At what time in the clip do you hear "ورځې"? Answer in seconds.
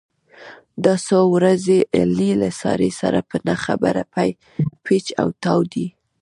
1.35-1.77